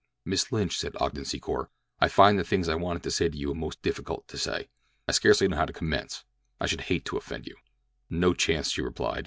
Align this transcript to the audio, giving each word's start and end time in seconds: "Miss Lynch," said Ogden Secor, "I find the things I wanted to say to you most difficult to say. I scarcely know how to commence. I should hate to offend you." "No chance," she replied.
"Miss 0.25 0.51
Lynch," 0.51 0.79
said 0.79 0.95
Ogden 0.99 1.25
Secor, 1.25 1.67
"I 1.99 2.07
find 2.07 2.39
the 2.39 2.43
things 2.43 2.67
I 2.67 2.73
wanted 2.73 3.03
to 3.03 3.11
say 3.11 3.29
to 3.29 3.37
you 3.37 3.53
most 3.53 3.83
difficult 3.83 4.27
to 4.29 4.37
say. 4.39 4.67
I 5.07 5.11
scarcely 5.11 5.47
know 5.47 5.57
how 5.57 5.65
to 5.65 5.73
commence. 5.73 6.25
I 6.59 6.65
should 6.65 6.81
hate 6.81 7.05
to 7.05 7.17
offend 7.17 7.45
you." 7.45 7.55
"No 8.09 8.33
chance," 8.33 8.71
she 8.71 8.81
replied. 8.81 9.19